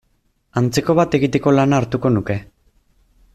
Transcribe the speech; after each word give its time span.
Antzeko 0.61 0.95
bat 0.99 1.17
egiteko 1.19 1.53
lana 1.59 1.79
hartuko 1.81 2.13
nuke. 2.17 2.39